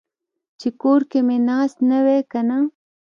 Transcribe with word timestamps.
چې 0.59 0.67
کور 0.81 1.01
کې 1.11 1.19
مې 1.27 1.37
ناست 1.47 1.77
نه 1.89 1.99
وای 2.05 2.21
کنه. 2.31 2.57